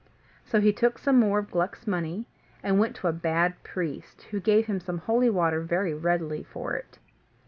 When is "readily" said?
5.93-6.41